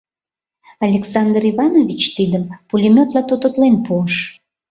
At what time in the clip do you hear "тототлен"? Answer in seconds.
3.29-3.75